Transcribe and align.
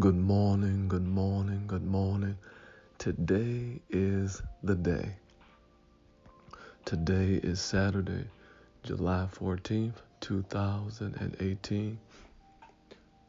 Good 0.00 0.16
morning, 0.16 0.88
good 0.88 1.06
morning, 1.06 1.68
good 1.68 1.84
morning. 1.84 2.36
Today 2.98 3.80
is 3.90 4.42
the 4.64 4.74
day. 4.74 5.14
Today 6.84 7.34
is 7.34 7.60
Saturday, 7.60 8.24
July 8.82 9.28
14th, 9.32 9.92
2018. 10.18 11.96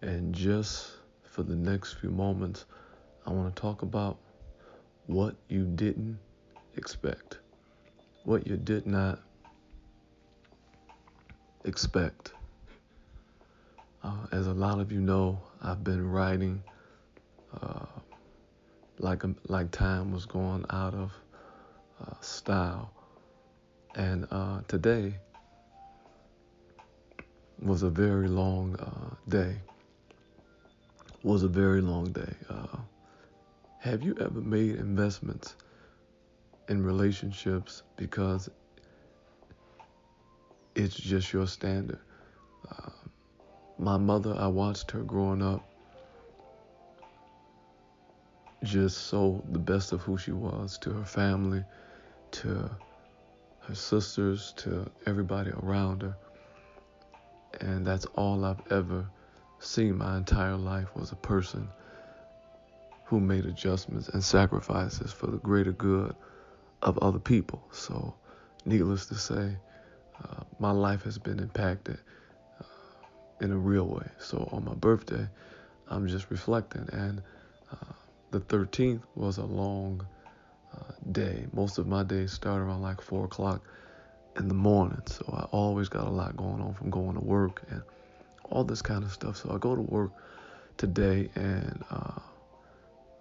And 0.02 0.34
just 0.34 0.94
for 1.24 1.44
the 1.44 1.56
next 1.56 2.00
few 2.00 2.10
moments, 2.10 2.66
I 3.28 3.30
want 3.30 3.56
to 3.56 3.62
talk 3.62 3.84
about 3.84 4.18
what 5.06 5.36
you 5.50 5.66
didn't 5.66 6.18
expect, 6.78 7.38
what 8.24 8.48
you 8.48 8.58
did 8.58 8.88
not 8.88 9.20
expect. 11.64 12.32
Uh, 14.04 14.26
as 14.32 14.48
a 14.48 14.54
lot 14.54 14.80
of 14.80 14.92
you 14.92 15.02
know, 15.02 15.40
I've 15.66 15.84
been 15.84 16.08
writing 16.08 16.62
uh, 17.60 17.86
like 19.00 19.24
like 19.48 19.72
time 19.72 20.12
was 20.12 20.28
going 20.28 20.64
out 20.70 20.94
of 20.94 21.12
uh, 22.00 22.14
style, 22.22 22.92
and 23.96 24.28
uh, 24.30 24.62
today 24.68 25.16
was 27.60 27.82
a 27.82 27.90
very 27.90 28.28
long 28.28 28.76
uh, 28.76 29.16
day. 29.28 29.56
Was 31.24 31.42
a 31.42 31.48
very 31.48 31.82
long 31.82 32.12
day. 32.12 32.34
Uh, 32.48 32.78
have 33.80 34.04
you 34.04 34.16
ever 34.22 34.42
made 34.42 34.76
investments 34.76 35.56
in 36.70 36.84
relationships 36.84 37.82
because 37.96 38.50
it's 40.76 40.96
just 40.96 41.34
your 41.34 41.48
standard? 41.48 42.00
Uh, 42.70 42.92
my 43.78 43.98
mother, 43.98 44.36
I 44.38 44.48
watched 44.48 44.92
her 44.92 45.04
growing 45.04 45.42
up 45.42 45.64
just 48.64 49.08
so 49.08 49.44
the 49.52 49.60
best 49.60 49.92
of 49.92 50.02
who 50.02 50.18
she 50.18 50.32
was 50.32 50.78
to 50.80 50.92
her 50.92 51.06
family, 51.06 51.64
to 52.32 52.70
her 53.60 53.76
sisters, 53.76 54.54
to 54.58 54.90
everybody 55.06 55.52
around 55.52 56.02
her. 56.02 56.16
And 57.62 57.86
that's 57.86 58.06
all 58.16 58.44
I've 58.44 58.62
ever 58.72 59.06
seen 59.60 59.98
my 59.98 60.18
entire 60.18 60.58
life 60.58 60.96
was 60.96 61.12
a 61.12 61.16
person 61.18 61.68
who 63.06 63.20
made 63.20 63.46
adjustments 63.46 64.10
and 64.10 64.24
sacrifices 64.24 65.12
for 65.14 65.28
the 65.28 65.38
greater 65.38 65.72
good 65.72 66.16
of 66.82 66.98
other 67.00 67.20
people. 67.20 67.64
So, 67.72 68.16
needless 68.66 69.06
to 69.08 69.16
say, 69.16 69.58
uh, 70.24 70.44
my 70.60 70.72
life 70.72 71.04
has 71.04 71.18
been 71.18 71.40
impacted 71.40 72.00
in 73.42 73.52
a 73.52 73.58
real 73.58 73.88
way. 73.88 74.08
So 74.20 74.50
on 74.52 74.66
my 74.66 74.74
birthday, 74.74 75.28
I'm 75.90 76.08
just 76.08 76.30
reflecting. 76.30 76.88
And 76.92 77.22
uh, 77.72 77.94
the 78.32 78.40
13th 78.40 79.02
was 79.16 79.38
a 79.38 79.46
long 79.46 80.06
uh, 80.74 80.94
day. 81.12 81.46
Most 81.54 81.78
of 81.78 81.88
my 81.88 82.04
days 82.04 82.32
start 82.32 82.62
around 82.62 82.82
like 82.82 83.02
4 83.02 83.26
o'clock 83.26 83.62
in 84.38 84.48
the 84.48 84.54
morning. 84.54 85.02
So 85.06 85.26
I 85.34 85.44
always 85.52 85.90
got 85.90 86.08
a 86.08 86.10
lot 86.10 86.36
going 86.36 86.62
on 86.62 86.74
from 86.74 86.90
going 86.90 87.16
to 87.16 87.22
work 87.22 87.64
and 87.70 87.82
all 88.50 88.64
this 88.64 88.82
kind 88.82 89.04
of 89.04 89.12
stuff. 89.12 89.38
So 89.38 89.52
I 89.54 89.58
go 89.58 89.76
to 89.76 89.82
work 89.82 90.12
today, 90.78 91.30
and 91.36 91.84
uh, 91.90 92.20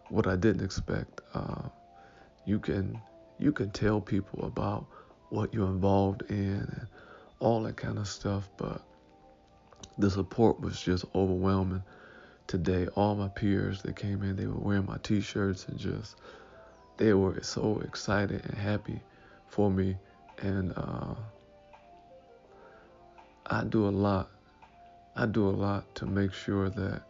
what 0.09 0.27
I 0.27 0.37
didn't 0.37 0.65
expect, 0.65 1.21
uh, 1.35 1.69
you 2.45 2.59
can 2.59 3.01
you 3.39 3.53
can 3.53 3.71
tell 3.71 4.01
people 4.01 4.45
about 4.45 4.87
what 5.31 5.53
you're 5.53 5.69
involved 5.69 6.23
in 6.29 6.61
and 6.61 6.87
all 7.41 7.63
that 7.65 7.77
kind 7.77 7.99
of 7.99 8.07
stuff, 8.07 8.49
but 8.57 8.83
the 9.99 10.11
support 10.11 10.61
was 10.61 10.81
just 10.81 11.05
overwhelming 11.15 11.83
today. 12.47 12.87
All 12.95 13.15
my 13.15 13.29
peers 13.29 13.83
that 13.83 13.97
came 13.97 14.23
in, 14.23 14.37
they 14.37 14.47
were 14.47 14.55
wearing 14.55 14.87
my 14.87 14.99
t-shirts 15.03 15.67
and 15.69 15.79
just 15.79 16.17
they 16.97 17.13
were 17.15 17.43
so 17.43 17.81
excited 17.81 18.45
and 18.45 18.57
happy 18.57 19.01
for 19.47 19.71
me. 19.71 19.97
And 20.39 20.73
uh, 20.77 21.15
I 23.47 23.65
do 23.65 23.89
a 23.89 23.91
lot. 23.91 24.31
I 25.17 25.27
do 25.27 25.49
a 25.49 25.51
lot 25.51 25.95
to 25.97 26.07
make 26.07 26.33
sure 26.33 26.71
that 26.71 27.03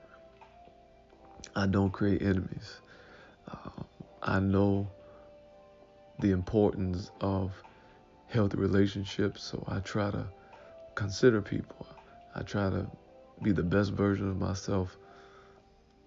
I 1.57 1.67
don't 1.67 1.91
create 1.91 2.23
enemies. 2.23 2.81
Uh, 3.51 3.83
I 4.23 4.41
know 4.41 4.89
the 6.21 6.31
importance 6.31 7.11
of 7.21 7.53
healthy 8.29 8.59
relationships, 8.59 9.43
so 9.43 9.65
I 9.69 9.81
try 9.81 10.11
to 10.11 10.27
consider 10.95 11.41
people. 11.41 11.87
I 12.35 12.43
try 12.43 12.71
to 12.71 12.87
be 13.43 13.53
the 13.53 13.63
best 13.63 13.93
version 13.93 14.29
of 14.29 14.39
myself 14.39 14.97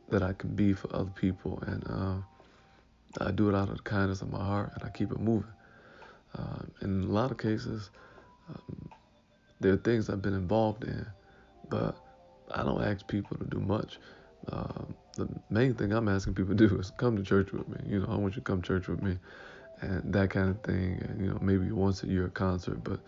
that 0.09 0.23
I 0.23 0.33
can 0.33 0.55
be 0.55 0.73
for 0.73 0.93
other 0.95 1.11
people, 1.11 1.61
and 1.65 1.83
uh, 1.89 3.25
I 3.25 3.31
do 3.31 3.49
it 3.49 3.55
out 3.55 3.69
of 3.69 3.77
the 3.77 3.83
kindness 3.83 4.21
of 4.21 4.31
my 4.31 4.43
heart, 4.43 4.71
and 4.75 4.83
I 4.83 4.89
keep 4.89 5.11
it 5.11 5.19
moving. 5.19 5.51
Uh, 6.37 6.59
in 6.81 7.03
a 7.03 7.07
lot 7.07 7.31
of 7.31 7.37
cases, 7.37 7.89
um, 8.49 8.89
there 9.59 9.73
are 9.73 9.77
things 9.77 10.09
I've 10.09 10.21
been 10.21 10.33
involved 10.33 10.83
in, 10.83 11.05
but 11.69 11.97
I 12.51 12.63
don't 12.63 12.83
ask 12.83 13.05
people 13.07 13.37
to 13.37 13.45
do 13.45 13.59
much. 13.59 13.99
Uh, 14.51 14.83
the 15.15 15.27
main 15.49 15.73
thing 15.73 15.91
I'm 15.91 16.07
asking 16.07 16.35
people 16.35 16.55
to 16.55 16.67
do 16.67 16.77
is 16.79 16.91
come 16.91 17.17
to 17.17 17.23
church 17.23 17.51
with 17.51 17.67
me. 17.67 17.77
You 17.85 17.99
know, 17.99 18.07
I 18.09 18.15
want 18.15 18.35
you 18.35 18.41
to 18.41 18.45
come 18.45 18.61
to 18.61 18.67
church 18.67 18.87
with 18.87 19.01
me, 19.01 19.17
and 19.81 20.13
that 20.13 20.29
kind 20.29 20.49
of 20.49 20.61
thing. 20.61 21.01
And 21.07 21.19
you 21.19 21.31
know, 21.31 21.39
maybe 21.41 21.71
once 21.71 22.03
a 22.03 22.07
year 22.07 22.27
a 22.27 22.29
concert, 22.29 22.83
but 22.83 22.99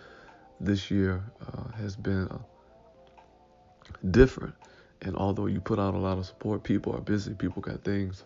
this 0.60 0.90
year 0.92 1.24
uh, 1.48 1.72
has 1.78 1.96
been 1.96 2.28
a 2.32 2.40
different. 4.12 4.56
And 5.02 5.16
although 5.16 5.46
you 5.46 5.62
put 5.62 5.80
out 5.80 5.94
a 5.94 5.98
lot 5.98 6.18
of 6.18 6.26
support, 6.26 6.64
people 6.64 6.96
are 6.96 7.02
busy. 7.02 7.34
People 7.34 7.62
got 7.62 7.84
things 7.84 8.24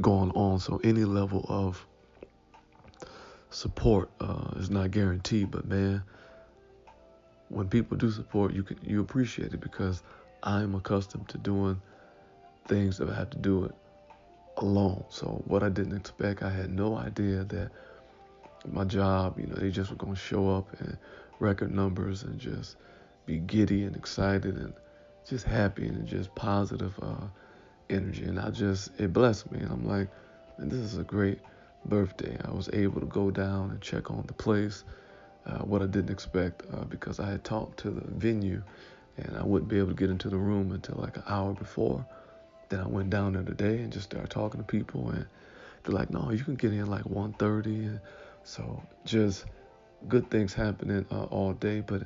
going 0.00 0.30
on. 0.30 0.58
So 0.58 0.80
any 0.82 1.04
level 1.04 1.44
of 1.48 1.84
support 3.50 4.10
uh, 4.20 4.50
is 4.56 4.70
not 4.70 4.90
guaranteed. 4.90 5.50
But 5.50 5.66
man, 5.66 6.02
when 7.48 7.68
people 7.68 7.96
do 7.96 8.10
support, 8.10 8.52
you 8.52 8.62
can 8.62 8.78
you 8.82 9.00
appreciate 9.00 9.52
it 9.52 9.60
because 9.60 10.02
I'm 10.42 10.74
accustomed 10.74 11.28
to 11.28 11.38
doing 11.38 11.80
things 12.66 12.98
that 12.98 13.08
I 13.08 13.14
have 13.14 13.30
to 13.30 13.38
do 13.38 13.64
it 13.64 13.74
alone. 14.56 15.04
So 15.08 15.42
what 15.46 15.62
I 15.62 15.68
didn't 15.68 15.96
expect, 15.96 16.42
I 16.42 16.50
had 16.50 16.70
no 16.70 16.96
idea 16.96 17.44
that 17.44 17.70
my 18.66 18.84
job, 18.84 19.38
you 19.38 19.46
know, 19.46 19.56
they 19.56 19.70
just 19.70 19.90
were 19.90 19.96
going 19.96 20.14
to 20.14 20.20
show 20.20 20.50
up 20.50 20.68
and 20.80 20.96
record 21.38 21.74
numbers 21.74 22.22
and 22.22 22.38
just 22.38 22.76
be 23.26 23.38
giddy 23.38 23.84
and 23.84 23.96
excited 23.96 24.56
and 24.56 24.74
just 25.28 25.44
happy 25.46 25.86
and 25.86 26.06
just 26.06 26.34
positive 26.34 26.92
uh, 27.02 27.26
energy. 27.90 28.24
And 28.24 28.38
I 28.38 28.50
just, 28.50 28.90
it 28.98 29.12
blessed 29.12 29.50
me. 29.50 29.60
And 29.60 29.70
I'm 29.70 29.86
like, 29.86 30.08
man, 30.58 30.68
this 30.68 30.78
is 30.78 30.98
a 30.98 31.04
great 31.04 31.40
birthday. 31.86 32.36
I 32.44 32.50
was 32.50 32.68
able 32.72 33.00
to 33.00 33.06
go 33.06 33.30
down 33.30 33.70
and 33.70 33.80
check 33.80 34.10
on 34.10 34.24
the 34.26 34.34
place, 34.34 34.84
uh, 35.46 35.58
what 35.58 35.82
I 35.82 35.86
didn't 35.86 36.10
expect 36.10 36.62
uh, 36.72 36.84
because 36.84 37.20
I 37.20 37.30
had 37.30 37.44
talked 37.44 37.78
to 37.80 37.90
the 37.90 38.06
venue 38.06 38.62
and 39.16 39.36
I 39.36 39.44
wouldn't 39.44 39.70
be 39.70 39.78
able 39.78 39.88
to 39.88 39.94
get 39.94 40.10
into 40.10 40.28
the 40.28 40.36
room 40.36 40.72
until 40.72 40.96
like 40.96 41.16
an 41.16 41.24
hour 41.28 41.52
before. 41.52 42.04
Then 42.68 42.80
I 42.80 42.86
went 42.86 43.10
down 43.10 43.34
there 43.34 43.42
today 43.42 43.78
and 43.78 43.92
just 43.92 44.06
started 44.06 44.30
talking 44.30 44.60
to 44.60 44.66
people 44.66 45.10
and 45.10 45.26
they're 45.82 45.94
like, 45.94 46.10
no, 46.10 46.30
you 46.30 46.42
can 46.42 46.54
get 46.54 46.72
in 46.72 46.86
like 46.86 47.04
1.30. 47.04 47.66
And 47.66 48.00
so 48.42 48.82
just 49.04 49.44
good 50.08 50.30
things 50.30 50.54
happening 50.54 51.06
uh, 51.10 51.24
all 51.24 51.52
day. 51.52 51.80
But 51.80 52.02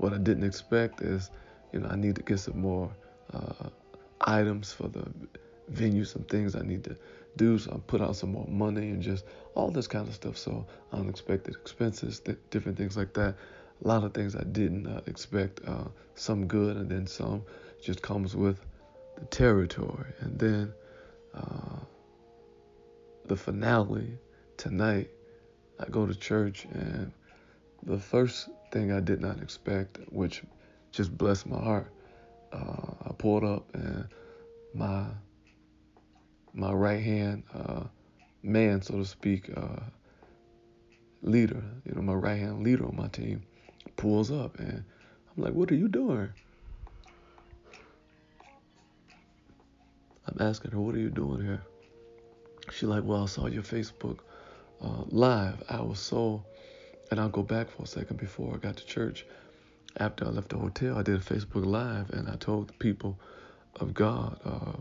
what 0.00 0.14
I 0.14 0.18
didn't 0.18 0.44
expect 0.44 1.02
is, 1.02 1.30
you 1.72 1.80
know, 1.80 1.88
I 1.88 1.96
need 1.96 2.16
to 2.16 2.22
get 2.22 2.38
some 2.38 2.58
more 2.58 2.90
uh, 3.34 3.68
items 4.22 4.72
for 4.72 4.88
the 4.88 5.04
venue, 5.68 6.04
some 6.04 6.22
things 6.24 6.56
I 6.56 6.62
need 6.62 6.84
to 6.84 6.96
do. 7.36 7.58
So 7.58 7.72
I 7.72 7.78
put 7.86 8.00
out 8.00 8.16
some 8.16 8.32
more 8.32 8.46
money 8.48 8.88
and 8.88 9.02
just 9.02 9.26
all 9.54 9.70
this 9.70 9.86
kind 9.86 10.08
of 10.08 10.14
stuff. 10.14 10.38
So 10.38 10.66
unexpected 10.92 11.54
expenses, 11.54 12.18
th- 12.20 12.38
different 12.48 12.78
things 12.78 12.96
like 12.96 13.12
that. 13.12 13.34
A 13.84 13.88
lot 13.88 14.02
of 14.02 14.14
things 14.14 14.34
I 14.34 14.44
didn't 14.44 14.86
uh, 14.86 15.02
expect. 15.06 15.60
Uh, 15.66 15.88
some 16.14 16.46
good, 16.46 16.76
and 16.76 16.88
then 16.88 17.06
some 17.06 17.42
just 17.82 18.00
comes 18.00 18.34
with 18.34 18.58
the 19.18 19.26
territory. 19.26 20.12
And 20.20 20.38
then 20.38 20.72
uh, 21.34 21.76
the 23.26 23.36
finale 23.36 24.18
tonight, 24.56 25.10
I 25.78 25.84
go 25.90 26.06
to 26.06 26.14
church 26.14 26.66
and 26.72 27.12
the 27.82 27.98
first 27.98 28.48
thing 28.70 28.92
I 28.92 29.00
did 29.00 29.20
not 29.20 29.40
expect, 29.40 29.98
which 30.10 30.42
just 30.92 31.16
blessed 31.16 31.46
my 31.46 31.58
heart. 31.58 31.92
Uh, 32.52 32.94
I 33.06 33.12
pulled 33.16 33.44
up 33.44 33.74
and 33.74 34.08
my 34.74 35.06
my 36.52 36.72
right 36.72 37.02
hand 37.02 37.44
uh, 37.54 37.84
man, 38.42 38.82
so 38.82 38.96
to 38.98 39.04
speak, 39.04 39.50
uh, 39.56 39.80
leader, 41.22 41.62
you 41.84 41.94
know, 41.94 42.02
my 42.02 42.14
right 42.14 42.38
hand 42.38 42.64
leader 42.64 42.86
on 42.86 42.96
my 42.96 43.06
team, 43.08 43.42
pulls 43.96 44.30
up 44.30 44.58
and 44.58 44.84
I'm 45.36 45.42
like, 45.44 45.54
"What 45.54 45.70
are 45.70 45.76
you 45.76 45.88
doing?" 45.88 46.30
I'm 50.26 50.36
asking 50.40 50.72
her, 50.72 50.80
"What 50.80 50.94
are 50.94 51.00
you 51.00 51.10
doing 51.10 51.40
here?" 51.44 51.62
She's 52.72 52.88
like, 52.88 53.04
"Well, 53.04 53.24
I 53.24 53.26
saw 53.26 53.46
your 53.46 53.62
Facebook 53.62 54.18
uh, 54.80 55.04
live. 55.08 55.62
I 55.68 55.80
was 55.82 55.98
so," 55.98 56.44
and 57.10 57.20
I'll 57.20 57.28
go 57.28 57.42
back 57.42 57.70
for 57.70 57.82
a 57.82 57.86
second 57.86 58.18
before 58.18 58.54
I 58.54 58.58
got 58.58 58.76
to 58.76 58.86
church. 58.86 59.26
after 59.96 60.24
I 60.24 60.28
left 60.28 60.50
the 60.50 60.58
hotel, 60.58 60.96
I 60.96 61.02
did 61.02 61.16
a 61.16 61.18
Facebook 61.18 61.66
Live 61.66 62.10
and 62.10 62.28
I 62.28 62.36
told 62.36 62.68
the 62.68 62.74
people 62.74 63.18
of 63.76 63.92
God, 63.92 64.40
uh, 64.44 64.78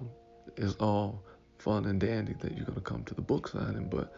it's 0.55 0.75
all 0.75 1.23
fun 1.57 1.85
and 1.85 1.99
dandy 1.99 2.33
that 2.41 2.55
you're 2.55 2.65
going 2.65 2.75
to 2.75 2.81
come 2.81 3.03
to 3.05 3.15
the 3.15 3.21
book 3.21 3.47
signing, 3.47 3.89
but 3.89 4.13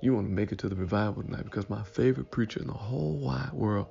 you 0.00 0.14
want 0.14 0.28
to 0.28 0.32
make 0.32 0.52
it 0.52 0.58
to 0.58 0.68
the 0.68 0.76
revival 0.76 1.22
tonight 1.22 1.44
because 1.44 1.68
my 1.68 1.82
favorite 1.82 2.30
preacher 2.30 2.60
in 2.60 2.68
the 2.68 2.72
whole 2.72 3.16
wide 3.16 3.52
world, 3.52 3.88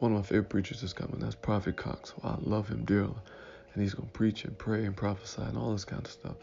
one 0.00 0.12
of 0.12 0.18
my 0.18 0.24
favorite 0.24 0.48
preachers 0.48 0.82
is 0.82 0.92
coming. 0.92 1.20
That's 1.20 1.34
Prophet 1.34 1.76
Cox. 1.76 2.14
I 2.24 2.36
love 2.40 2.68
him 2.68 2.84
dearly. 2.84 3.14
And 3.72 3.82
he's 3.82 3.94
going 3.94 4.08
to 4.08 4.12
preach 4.12 4.44
and 4.44 4.56
pray 4.58 4.84
and 4.84 4.96
prophesy 4.96 5.42
and 5.42 5.56
all 5.56 5.72
this 5.72 5.84
kind 5.84 6.04
of 6.04 6.10
stuff. 6.10 6.36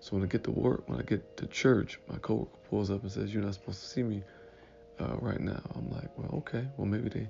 So 0.00 0.16
when 0.16 0.24
I 0.24 0.26
get 0.26 0.44
to 0.44 0.50
work, 0.50 0.88
when 0.88 0.98
I 0.98 1.02
get 1.02 1.36
to 1.36 1.46
church, 1.46 1.98
my 2.08 2.16
coworker 2.18 2.56
pulls 2.68 2.90
up 2.90 3.02
and 3.02 3.12
says, 3.12 3.32
You're 3.32 3.42
not 3.42 3.54
supposed 3.54 3.80
to 3.80 3.86
see 3.86 4.02
me 4.02 4.22
uh, 5.00 5.16
right 5.20 5.40
now. 5.40 5.60
I'm 5.74 5.90
like, 5.90 6.16
Well, 6.16 6.38
okay. 6.38 6.66
Well, 6.76 6.86
maybe 6.86 7.08
they 7.08 7.28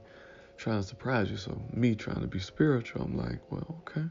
trying 0.57 0.81
to 0.81 0.87
surprise 0.87 1.31
you. 1.31 1.37
So 1.37 1.61
me 1.73 1.95
trying 1.95 2.21
to 2.21 2.27
be 2.27 2.41
spiritual, 2.41 3.03
I'm 3.03 3.17
like, 3.17 3.41
Well, 3.51 3.83
okay. 3.87 4.07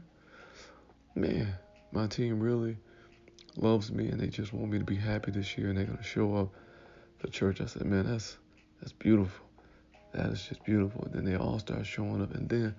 Man, 1.14 1.54
my 1.92 2.06
team 2.06 2.40
really 2.40 2.76
loves 3.56 3.90
me 3.90 4.08
and 4.08 4.20
they 4.20 4.28
just 4.28 4.52
want 4.52 4.70
me 4.70 4.78
to 4.78 4.84
be 4.84 4.96
happy 4.96 5.30
this 5.32 5.58
year 5.58 5.68
and 5.70 5.78
they're 5.78 5.86
to 5.86 6.02
show 6.02 6.36
up 6.36 6.52
for 7.18 7.28
church. 7.28 7.60
I 7.60 7.66
said, 7.66 7.84
Man, 7.84 8.06
that's 8.10 8.38
that's 8.80 8.92
beautiful. 8.92 9.46
That 10.12 10.26
is 10.26 10.42
just 10.42 10.64
beautiful. 10.64 11.04
And 11.04 11.12
then 11.12 11.24
they 11.24 11.36
all 11.36 11.58
start 11.58 11.84
showing 11.86 12.22
up. 12.22 12.34
And 12.34 12.48
then 12.48 12.74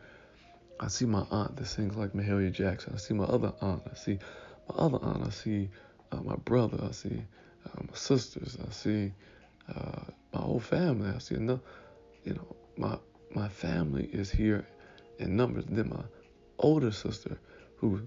I 0.80 0.88
see 0.88 1.06
my 1.06 1.26
aunt 1.30 1.58
that 1.58 1.66
sings 1.68 1.96
like 1.96 2.14
Mahalia 2.14 2.52
Jackson. 2.52 2.94
I 2.94 2.98
see 2.98 3.14
my 3.14 3.26
other 3.26 3.54
aunt. 3.62 3.84
I 3.92 3.96
see 3.96 4.18
my 4.70 4.76
other 4.76 4.98
aunt. 5.02 5.28
I 5.28 5.30
see 5.30 5.70
uh, 6.12 6.22
my 6.22 6.36
brother. 6.38 6.80
I 6.82 6.92
see 6.92 7.24
uh, 7.66 7.82
my 7.82 7.96
sisters. 7.96 8.58
I 8.66 8.72
see 8.72 9.12
uh, 9.76 10.02
my 10.34 10.42
whole 10.42 10.60
family. 10.60 11.12
I 11.14 11.20
see 11.20 11.36
enough. 11.36 11.60
You 12.24 12.34
know, 12.36 12.56
my 12.78 12.98
my 13.36 13.48
family 13.48 14.10
is 14.12 14.32
here 14.32 14.68
in 15.20 15.36
numbers. 15.36 15.66
Then 15.68 15.90
my 15.90 16.04
older 16.58 16.92
sister, 16.92 17.40
who 17.78 18.02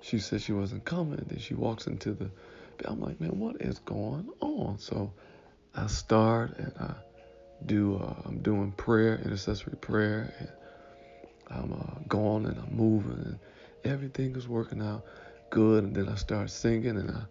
she 0.00 0.18
said 0.18 0.40
she 0.40 0.52
wasn't 0.52 0.84
coming. 0.84 1.24
Then 1.26 1.38
she 1.38 1.54
walks 1.54 1.86
into 1.86 2.12
the. 2.12 2.30
I'm 2.86 3.00
like, 3.00 3.20
man, 3.20 3.38
what 3.38 3.60
is 3.60 3.78
going 3.80 4.28
on? 4.40 4.78
So 4.78 5.12
I 5.74 5.86
start 5.86 6.56
and 6.58 6.72
I 6.78 6.94
do. 7.66 7.96
Uh, 7.96 8.14
I'm 8.24 8.38
doing 8.38 8.72
prayer, 8.72 9.20
intercessory 9.24 9.76
prayer, 9.76 10.32
and 10.38 10.48
I'm 11.50 11.72
uh, 11.72 12.00
going 12.08 12.46
and 12.46 12.58
I'm 12.58 12.74
moving, 12.74 13.22
and 13.24 13.38
everything 13.84 14.34
is 14.36 14.48
working 14.48 14.80
out 14.80 15.04
good. 15.50 15.84
And 15.84 15.94
then 15.94 16.08
I 16.08 16.14
start 16.14 16.50
singing, 16.50 16.96
and 16.96 17.10
I 17.10 17.22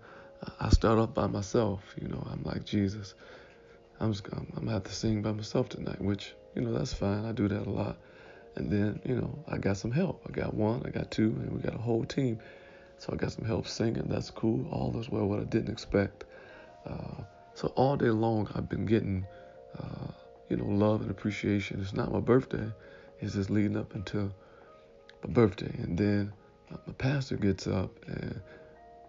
I 0.59 0.69
start 0.69 0.99
off 0.99 1.13
by 1.13 1.27
myself. 1.27 1.81
You 1.99 2.07
know, 2.07 2.25
I'm 2.31 2.43
like 2.43 2.63
Jesus. 2.65 3.15
I'm 3.99 4.13
just 4.13 4.25
I'm, 4.31 4.47
gonna 4.55 4.71
have 4.71 4.83
to 4.85 4.93
sing 4.93 5.21
by 5.21 5.31
myself 5.31 5.69
tonight, 5.69 6.01
which 6.01 6.33
you 6.55 6.61
know 6.61 6.73
that's 6.73 6.93
fine. 6.93 7.25
I 7.25 7.31
do 7.31 7.47
that 7.47 7.67
a 7.67 7.69
lot. 7.69 7.97
And 8.55 8.71
then 8.71 8.99
you 9.05 9.15
know 9.15 9.43
I 9.47 9.57
got 9.57 9.77
some 9.77 9.91
help. 9.91 10.21
I 10.27 10.31
got 10.31 10.53
one, 10.53 10.83
I 10.85 10.89
got 10.89 11.11
two, 11.11 11.35
and 11.41 11.51
we 11.51 11.59
got 11.59 11.75
a 11.75 11.79
whole 11.79 12.05
team. 12.05 12.39
So 12.97 13.11
I 13.13 13.15
got 13.15 13.31
some 13.31 13.45
help 13.45 13.67
singing. 13.67 14.07
That's 14.07 14.29
cool. 14.29 14.67
All 14.71 14.97
is 14.99 15.09
well. 15.09 15.25
What 15.25 15.39
I 15.39 15.43
didn't 15.43 15.69
expect. 15.69 16.25
Uh, 16.85 17.23
so 17.53 17.67
all 17.75 17.95
day 17.97 18.09
long 18.09 18.49
I've 18.55 18.69
been 18.69 18.85
getting, 18.85 19.25
uh, 19.77 20.11
you 20.49 20.57
know, 20.57 20.65
love 20.65 21.01
and 21.01 21.11
appreciation. 21.11 21.81
It's 21.81 21.93
not 21.93 22.11
my 22.11 22.19
birthday. 22.19 22.71
It's 23.19 23.33
just 23.33 23.49
leading 23.49 23.77
up 23.77 23.95
until 23.95 24.33
my 25.23 25.33
birthday, 25.33 25.73
and 25.79 25.97
then 25.97 26.33
my 26.69 26.93
pastor 26.93 27.35
gets 27.35 27.67
up 27.67 27.91
and 28.07 28.39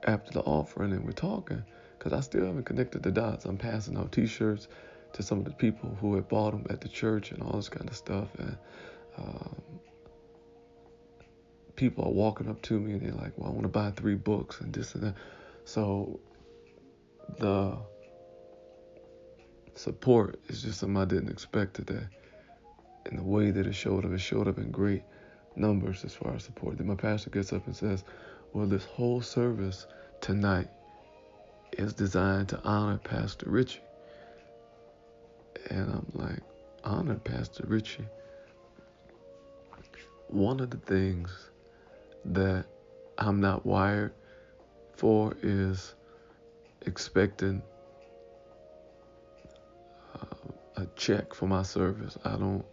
after 0.04 0.32
the 0.32 0.40
offering 0.40 0.92
and 0.92 1.04
we're 1.04 1.12
talking 1.12 1.62
because 2.00 2.14
I 2.14 2.20
still 2.20 2.46
haven't 2.46 2.64
connected 2.64 3.02
the 3.02 3.10
dots. 3.10 3.44
I'm 3.44 3.58
passing 3.58 3.98
out 3.98 4.10
T-shirts 4.10 4.68
to 5.12 5.22
some 5.22 5.38
of 5.38 5.44
the 5.44 5.50
people 5.50 5.94
who 6.00 6.14
had 6.14 6.28
bought 6.28 6.52
them 6.52 6.64
at 6.70 6.80
the 6.80 6.88
church 6.88 7.30
and 7.30 7.42
all 7.42 7.52
this 7.52 7.68
kind 7.68 7.86
of 7.90 7.94
stuff, 7.94 8.28
and 8.38 8.56
um, 9.18 9.60
people 11.76 12.06
are 12.06 12.10
walking 12.10 12.48
up 12.48 12.62
to 12.62 12.80
me 12.80 12.92
and 12.92 13.02
they're 13.02 13.12
like, 13.12 13.36
"Well, 13.36 13.48
I 13.48 13.52
want 13.52 13.64
to 13.64 13.68
buy 13.68 13.90
three 13.90 14.14
books 14.14 14.62
and 14.62 14.72
this 14.72 14.94
and 14.94 15.04
that." 15.04 15.14
So 15.66 16.20
the 17.38 17.76
support 19.74 20.40
is 20.48 20.62
just 20.62 20.80
something 20.80 20.96
I 20.96 21.04
didn't 21.04 21.28
expect 21.28 21.74
today, 21.74 22.06
and 23.04 23.18
the 23.18 23.22
way 23.22 23.50
that 23.50 23.66
it 23.66 23.74
showed 23.74 24.06
up, 24.06 24.12
it 24.12 24.18
showed 24.20 24.48
up 24.48 24.56
in 24.56 24.70
great 24.70 25.02
numbers 25.54 26.02
as 26.06 26.14
far 26.14 26.34
as 26.34 26.44
support. 26.44 26.78
Then 26.78 26.86
my 26.86 26.94
pastor 26.94 27.28
gets 27.28 27.52
up 27.52 27.66
and 27.66 27.76
says, 27.76 28.04
"Well, 28.54 28.66
this 28.66 28.86
whole 28.86 29.20
service 29.20 29.86
tonight 30.22 30.68
is 31.80 31.94
designed 31.94 32.48
to 32.50 32.60
honor 32.62 32.98
Pastor 32.98 33.48
Richie," 33.48 33.82
and 35.70 35.90
I'm 35.90 36.06
like, 36.14 36.42
"Honor 36.84 37.16
Pastor 37.16 37.64
Richie." 37.66 38.06
One 40.28 40.60
of 40.60 40.70
the 40.70 40.76
things 40.76 41.50
that 42.26 42.66
I'm 43.18 43.40
not 43.40 43.66
wired 43.66 44.12
for 44.92 45.34
is 45.42 45.94
expecting 46.86 47.62
uh, 50.14 50.36
a 50.76 50.86
check 50.96 51.34
for 51.34 51.46
my 51.46 51.62
service. 51.62 52.16
I 52.24 52.36
don't. 52.36 52.64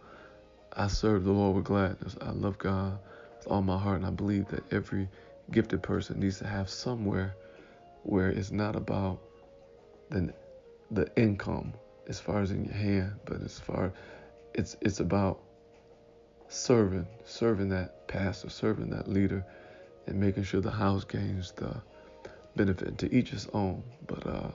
I 0.74 0.86
serve 0.86 1.24
the 1.24 1.32
Lord 1.32 1.56
with 1.56 1.64
gladness. 1.64 2.16
I 2.20 2.30
love 2.30 2.58
God 2.58 2.98
with 3.38 3.48
all 3.48 3.62
my 3.62 3.78
heart, 3.78 3.96
and 3.96 4.06
I 4.06 4.10
believe 4.10 4.46
that 4.48 4.72
every 4.72 5.08
gifted 5.50 5.82
person 5.82 6.20
needs 6.20 6.38
to 6.38 6.46
have 6.46 6.68
somewhere 6.68 7.34
where 8.08 8.30
it's 8.30 8.50
not 8.50 8.74
about 8.74 9.20
the 10.08 10.32
the 10.90 11.06
income 11.16 11.74
as 12.08 12.18
far 12.18 12.40
as 12.40 12.50
in 12.50 12.64
your 12.64 12.74
hand, 12.74 13.12
but 13.26 13.42
as 13.42 13.58
far 13.58 13.92
it's 14.54 14.76
it's 14.80 15.00
about 15.00 15.40
serving, 16.48 17.06
serving 17.26 17.68
that 17.68 18.08
pastor, 18.08 18.48
serving 18.48 18.88
that 18.88 19.08
leader, 19.08 19.44
and 20.06 20.18
making 20.18 20.42
sure 20.42 20.62
the 20.62 20.70
house 20.70 21.04
gains 21.04 21.52
the 21.52 21.82
benefit 22.56 22.96
to 22.96 23.14
each 23.14 23.28
his 23.28 23.46
own. 23.52 23.82
But 24.06 24.26
uh, 24.26 24.50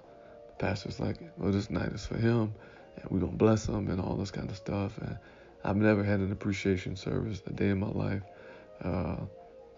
the 0.48 0.56
pastor's 0.58 1.00
like, 1.00 1.18
well, 1.38 1.52
this 1.52 1.70
night 1.70 1.92
is 1.92 2.08
for 2.08 2.18
him, 2.18 2.52
and 2.96 3.12
we're 3.12 3.20
gonna 3.20 3.34
bless 3.34 3.68
him 3.68 3.88
and 3.90 4.02
all 4.02 4.16
this 4.16 4.32
kind 4.32 4.50
of 4.50 4.58
stuff. 4.58 4.98
And 4.98 5.16
I've 5.64 5.78
never 5.78 6.04
had 6.04 6.22
an 6.22 6.32
appreciation 6.32 6.96
service 6.96 7.44
a 7.46 7.54
day 7.54 7.70
in 7.70 7.80
my 7.80 7.90
life. 7.90 8.24
Uh, 8.84 9.18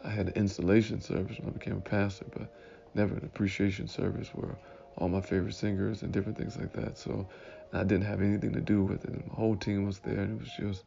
I 0.02 0.10
had 0.10 0.28
an 0.28 0.34
installation 0.38 1.02
service 1.02 1.38
when 1.40 1.50
I 1.50 1.52
became 1.52 1.76
a 1.76 1.82
pastor, 1.82 2.26
but 2.32 2.50
never 2.96 3.16
an 3.16 3.26
appreciation 3.26 3.88
service 3.88 4.30
where 4.34 4.58
all 4.98 5.10
my 5.10 5.22
favorite 5.22 5.54
singers 5.54 6.02
and 6.02 6.12
different 6.12 6.38
things 6.38 6.58
like 6.58 6.74
that. 6.74 6.98
So 6.98 7.28
I 7.74 7.84
didn't 7.84 8.06
have 8.06 8.22
anything 8.22 8.54
to 8.54 8.62
do 8.62 8.84
with 8.84 9.04
it. 9.06 9.28
My 9.28 9.36
whole 9.36 9.56
team 9.56 9.86
was 9.86 10.00
there, 10.00 10.20
and 10.20 10.40
it 10.40 10.44
was 10.44 10.52
just 10.58 10.86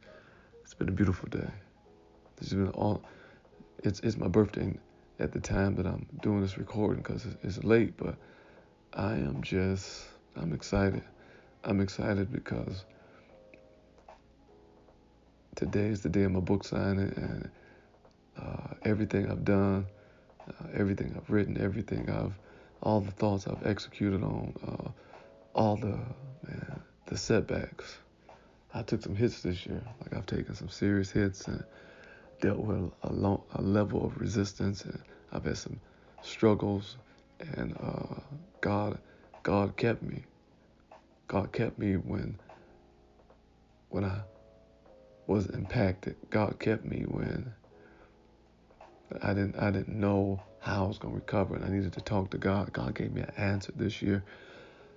it's 0.63 0.75
been 0.75 0.89
a 0.89 0.93
beautiful 0.93 1.29
day. 1.29 1.51
This 2.37 2.51
has 2.51 2.59
been 2.59 2.71
all. 2.71 3.03
It's 3.85 4.01
it's 4.01 4.17
my 4.17 4.29
birthday 4.29 4.77
at 5.21 5.33
the 5.33 5.41
time 5.41 5.75
that 5.77 5.87
I'm 5.87 6.07
doing 6.23 6.41
this 6.41 6.59
recording 6.59 7.03
because 7.03 7.27
it's, 7.27 7.37
it's 7.43 7.65
late, 7.65 7.97
but 7.97 8.17
I 8.95 9.13
am 9.13 9.43
just 9.43 10.07
I'm 10.37 10.53
excited. 10.53 11.03
I'm 11.65 11.81
excited 11.81 12.33
because 12.33 12.85
today 15.57 15.89
is 15.89 16.03
the 16.03 16.09
day 16.09 16.23
of 16.23 16.33
my 16.33 16.41
book 16.41 16.65
signing, 16.65 17.13
and 17.17 17.51
uh, 18.41 18.75
everything 18.85 19.31
I've 19.31 19.45
done, 19.45 19.87
uh, 20.49 20.67
everything 20.75 21.15
I've 21.17 21.31
written, 21.31 21.61
everything 21.61 22.09
I've, 22.11 22.35
all 22.83 23.01
the 23.01 23.11
thoughts 23.11 23.47
I've 23.47 23.67
executed 23.67 24.23
on, 24.23 24.55
uh, 24.67 24.91
all 25.55 25.77
the 25.77 25.99
man, 26.47 26.81
the 27.07 27.17
setbacks 27.17 27.99
I 28.75 28.83
took 28.83 29.03
some 29.03 29.17
hits 29.17 29.43
this 29.43 29.67
year. 29.67 29.83
Like 30.01 30.15
I've 30.15 30.27
taken 30.27 30.55
some 30.55 30.69
serious 30.69 31.11
hits 31.11 31.49
and 31.49 31.65
dealt 32.41 32.59
with 32.59 32.93
a, 33.03 33.13
long, 33.13 33.43
a 33.55 33.63
level 33.63 34.05
of 34.05 34.21
resistance, 34.21 34.85
and 34.85 35.01
I've 35.33 35.45
had 35.45 35.57
some 35.57 35.81
struggles. 36.23 36.97
And 37.41 37.77
uh, 37.81 38.21
God, 38.61 38.99
God 39.43 39.77
kept 39.77 40.03
me. 40.03 40.25
God 41.29 41.53
kept 41.53 41.79
me 41.79 41.95
when, 41.95 42.39
when 43.89 44.05
I 44.05 44.21
was 45.27 45.47
impacted. 45.47 46.17
God 46.31 46.59
kept 46.59 46.85
me 46.85 47.03
when 47.03 47.53
I 49.23 49.29
didn't, 49.35 49.57
I 49.57 49.71
didn't 49.71 49.99
know 49.99 50.43
how 50.61 50.85
I 50.85 50.89
was 50.89 50.99
gonna 50.99 51.15
recover, 51.15 51.55
and 51.57 51.65
I 51.65 51.69
needed 51.69 51.93
to 51.95 52.01
talk 52.01 52.31
to 52.31 52.39
God. 52.39 52.73
God 52.73 52.95
gave 52.95 53.13
me 53.13 53.23
an 53.23 53.33
answer 53.37 53.73
this 53.75 54.03
year, 54.03 54.23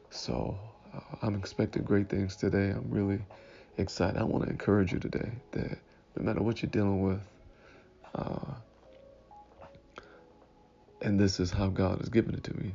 so 0.10 0.58
uh, 0.94 1.00
I'm 1.22 1.36
expecting 1.36 1.84
great 1.84 2.10
things 2.10 2.36
today. 2.36 2.70
I'm 2.70 2.90
really 2.90 3.20
excited. 3.78 4.20
I 4.20 4.24
want 4.24 4.44
to 4.46 4.50
encourage 4.50 4.92
you 4.92 5.00
today 5.00 5.32
that 5.52 5.78
no 6.18 6.24
matter 6.24 6.42
what 6.42 6.62
you're 6.62 6.70
dealing 6.70 7.02
with, 7.02 7.22
uh, 8.16 8.54
and 11.02 11.20
this 11.20 11.40
is 11.40 11.52
how 11.52 11.68
God 11.68 12.00
has 12.00 12.10
given 12.10 12.36
it 12.36 12.44
to 12.46 12.54
me, 12.58 12.74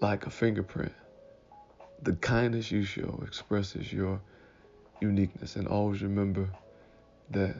like 0.00 0.26
a 0.26 0.30
fingerprint, 0.30 0.92
the 2.02 2.12
kindness 2.14 2.70
you 2.70 2.84
show 2.84 3.20
expresses 3.26 3.92
your 3.92 4.20
uniqueness. 5.00 5.56
And 5.56 5.66
always 5.66 6.02
remember 6.02 6.48
that 7.30 7.56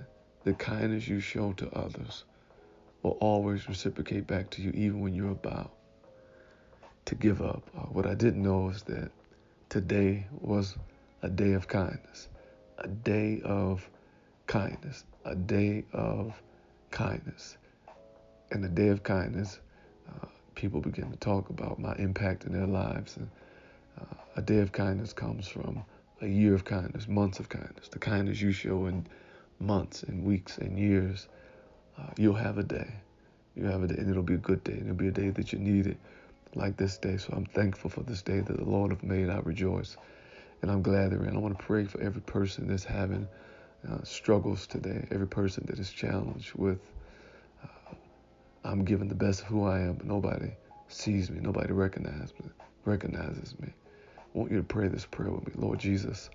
the 0.48 0.54
kindness 0.54 1.06
you 1.06 1.20
show 1.20 1.52
to 1.52 1.68
others 1.76 2.24
will 3.02 3.18
always 3.20 3.68
reciprocate 3.68 4.26
back 4.26 4.48
to 4.48 4.62
you, 4.62 4.70
even 4.70 5.00
when 5.00 5.12
you're 5.12 5.32
about 5.32 5.72
to 7.04 7.14
give 7.14 7.42
up. 7.42 7.68
Uh, 7.76 7.82
what 7.82 8.06
I 8.06 8.14
didn't 8.14 8.42
know 8.42 8.70
is 8.70 8.82
that 8.84 9.10
today 9.68 10.26
was 10.40 10.78
a 11.20 11.28
day 11.28 11.52
of 11.52 11.68
kindness, 11.68 12.28
a 12.78 12.88
day 12.88 13.42
of 13.44 13.86
kindness, 14.46 15.04
a 15.26 15.34
day 15.34 15.84
of 15.92 16.40
kindness. 16.90 17.58
And 18.50 18.64
the 18.64 18.70
day 18.70 18.88
of 18.88 19.02
kindness, 19.02 19.60
uh, 20.08 20.28
people 20.54 20.80
begin 20.80 21.10
to 21.10 21.18
talk 21.18 21.50
about 21.50 21.78
my 21.78 21.94
impact 21.96 22.44
in 22.44 22.54
their 22.54 22.66
lives. 22.66 23.18
And 23.18 23.28
uh, 24.00 24.14
a 24.36 24.40
day 24.40 24.60
of 24.60 24.72
kindness 24.72 25.12
comes 25.12 25.46
from 25.46 25.84
a 26.22 26.26
year 26.26 26.54
of 26.54 26.64
kindness, 26.64 27.06
months 27.06 27.38
of 27.38 27.50
kindness. 27.50 27.88
The 27.88 27.98
kindness 27.98 28.40
you 28.40 28.52
show 28.52 28.86
in 28.86 29.06
months 29.60 30.02
and 30.02 30.24
weeks 30.24 30.58
and 30.58 30.78
years, 30.78 31.28
uh, 31.98 32.10
you'll 32.16 32.34
have 32.34 32.58
a 32.58 32.62
day. 32.62 32.90
You'll 33.56 33.72
have 33.72 33.82
a 33.82 33.88
day, 33.88 33.96
and 33.96 34.10
it'll 34.10 34.22
be 34.22 34.34
a 34.34 34.38
good 34.38 34.62
day, 34.62 34.74
and 34.74 34.82
it'll 34.82 34.94
be 34.94 35.08
a 35.08 35.12
day 35.12 35.30
that 35.30 35.52
you 35.52 35.58
need 35.58 35.86
it, 35.86 35.96
like 36.54 36.76
this 36.76 36.96
day. 36.98 37.16
So 37.16 37.32
I'm 37.32 37.46
thankful 37.46 37.90
for 37.90 38.02
this 38.02 38.22
day 38.22 38.40
that 38.40 38.56
the 38.56 38.64
Lord 38.64 38.90
have 38.90 39.02
made. 39.02 39.28
I 39.28 39.38
rejoice, 39.40 39.96
and 40.62 40.70
I'm 40.70 40.82
glad 40.82 41.10
they're 41.10 41.24
in. 41.24 41.36
I 41.36 41.40
want 41.40 41.58
to 41.58 41.64
pray 41.64 41.84
for 41.84 42.00
every 42.00 42.22
person 42.22 42.68
that's 42.68 42.84
having 42.84 43.26
uh, 43.88 44.02
struggles 44.04 44.66
today, 44.66 45.06
every 45.10 45.26
person 45.26 45.64
that 45.68 45.78
is 45.78 45.90
challenged 45.90 46.54
with, 46.54 46.80
uh, 47.62 47.94
I'm 48.64 48.84
giving 48.84 49.08
the 49.08 49.14
best 49.14 49.42
of 49.42 49.46
who 49.46 49.64
I 49.64 49.80
am, 49.80 49.94
but 49.94 50.06
nobody 50.06 50.50
sees 50.88 51.30
me, 51.30 51.40
nobody 51.40 51.72
recognizes 51.72 52.32
me. 52.42 52.50
Recognizes 52.84 53.58
me. 53.60 53.68
I 54.16 54.38
want 54.38 54.50
you 54.50 54.58
to 54.58 54.64
pray 54.64 54.88
this 54.88 55.04
prayer 55.04 55.30
with 55.30 55.46
me, 55.46 55.52
Lord 55.56 55.78
Jesus. 55.78 56.30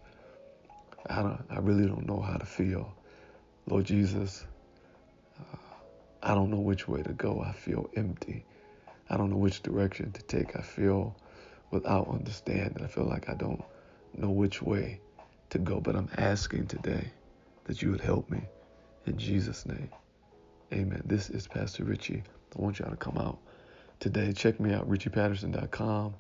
I 1.10 1.38
I 1.50 1.60
really 1.60 1.88
don't 1.88 2.06
know 2.06 2.22
how 2.22 2.38
to 2.38 2.46
feel, 2.46 2.94
Lord 3.67 3.86
Jesus. 3.86 4.46
Uh, 5.39 5.58
I 6.22 6.34
don't 6.34 6.50
know 6.50 6.60
which 6.60 6.88
way 6.88 7.01
to 7.03 7.13
go. 7.13 7.41
I 7.41 7.51
feel 7.53 7.89
empty. 7.96 8.46
I 9.10 9.17
don't 9.17 9.29
know 9.29 9.38
which 9.38 9.62
direction 9.62 10.12
to 10.12 10.22
take. 10.24 10.55
I 10.55 10.62
feel 10.62 11.15
without 11.72 12.08
understanding. 12.08 12.84
I 12.84 12.88
feel 12.88 13.05
like 13.05 13.29
I 13.29 13.34
don't 13.34 13.63
know 14.15 14.29
which 14.29 14.62
way 14.62 15.00
to 15.50 15.60
go. 15.60 15.79
But 15.79 15.96
I'm 15.96 16.10
asking 16.17 16.67
today 16.67 17.12
that 17.65 17.82
you 17.82 17.91
would 17.91 18.01
help 18.01 18.29
me. 18.29 18.41
In 19.05 19.17
Jesus' 19.17 19.65
name, 19.65 19.89
amen. 20.72 21.01
This 21.05 21.29
is 21.29 21.48
Pastor 21.48 21.84
Richie. 21.84 22.24
I 22.58 22.62
want 22.62 22.79
y'all 22.79 22.89
to 22.89 22.96
come 22.96 23.17
out 23.17 23.39
today. 24.00 24.32
Check 24.32 24.60
me 24.60 24.74
out, 24.74 24.89
richiepatterson.com. 24.89 26.13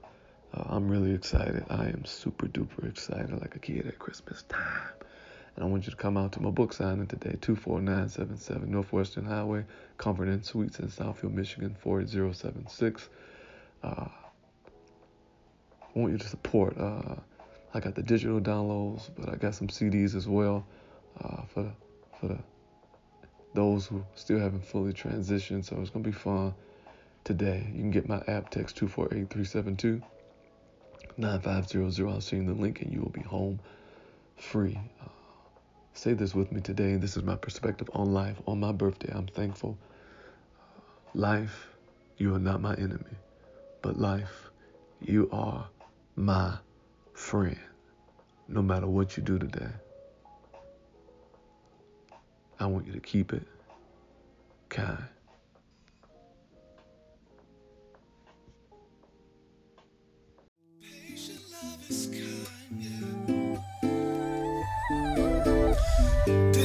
Uh, 0.53 0.63
I'm 0.67 0.89
really 0.89 1.13
excited. 1.13 1.63
I 1.69 1.85
am 1.85 2.03
super 2.05 2.47
duper 2.47 2.87
excited, 2.89 3.31
like 3.41 3.55
a 3.55 3.59
kid 3.59 3.87
at 3.87 3.99
Christmas 3.99 4.43
time. 4.43 4.89
And 5.55 5.63
I 5.63 5.67
want 5.67 5.85
you 5.85 5.91
to 5.91 5.97
come 5.97 6.17
out 6.17 6.31
to 6.33 6.41
my 6.41 6.49
book 6.49 6.73
signing 6.73 7.05
today, 7.07 7.35
24977 7.41 8.71
Northwestern 8.71 9.25
Highway, 9.25 9.65
Comfort 9.97 10.27
Inn 10.27 10.41
Suites 10.41 10.79
in 10.79 10.87
Southfield, 10.87 11.33
Michigan, 11.33 11.75
48076. 11.79 13.09
Uh, 13.83 14.07
I 15.95 15.99
want 15.99 16.13
you 16.13 16.17
to 16.17 16.27
support. 16.27 16.77
Uh, 16.77 17.15
I 17.73 17.79
got 17.79 17.95
the 17.95 18.01
digital 18.03 18.39
downloads, 18.39 19.09
but 19.15 19.29
I 19.29 19.35
got 19.35 19.53
some 19.53 19.67
CDs 19.67 20.15
as 20.15 20.27
well 20.27 20.65
uh, 21.21 21.43
for 21.53 21.71
for 22.19 22.27
the 22.27 22.39
those 23.53 23.85
who 23.85 24.03
still 24.15 24.39
haven't 24.39 24.65
fully 24.65 24.93
transitioned. 24.93 25.65
So 25.65 25.79
it's 25.79 25.91
gonna 25.91 26.03
be 26.03 26.11
fun 26.11 26.55
today. 27.23 27.67
You 27.71 27.81
can 27.81 27.91
get 27.91 28.09
my 28.09 28.23
app 28.27 28.49
text 28.49 28.77
248 28.77 30.01
9500. 31.17 32.09
I'll 32.09 32.21
send 32.21 32.47
you 32.47 32.53
the 32.53 32.59
link 32.59 32.81
and 32.81 32.91
you 32.91 33.01
will 33.01 33.11
be 33.11 33.21
home 33.21 33.59
free. 34.37 34.79
Uh, 35.01 35.09
Say 35.93 36.13
this 36.13 36.33
with 36.33 36.51
me 36.51 36.59
today. 36.59 36.95
This 36.95 37.15
is 37.15 37.23
my 37.23 37.35
perspective 37.35 37.89
on 37.93 38.13
life. 38.13 38.35
On 38.47 38.59
my 38.59 38.71
birthday, 38.71 39.11
I'm 39.13 39.27
thankful. 39.27 39.77
Life, 41.13 41.67
you 42.17 42.33
are 42.33 42.39
not 42.39 42.61
my 42.61 42.73
enemy, 42.75 43.15
but 43.81 43.99
life, 43.99 44.49
you 44.99 45.29
are 45.31 45.67
my 46.15 46.57
friend. 47.13 47.59
No 48.47 48.61
matter 48.61 48.87
what 48.87 49.15
you 49.15 49.23
do 49.23 49.37
today, 49.37 49.69
I 52.59 52.65
want 52.65 52.87
you 52.87 52.93
to 52.93 52.99
keep 52.99 53.31
it 53.31 53.43
kind. 54.69 55.03